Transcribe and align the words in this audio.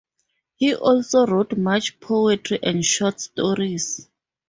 He 0.55 0.73
also 0.73 1.27
wrote 1.27 1.55
much 1.55 1.99
poetry 1.99 2.57
and 2.63 2.83
short 2.83 3.21
stories. 3.21 4.09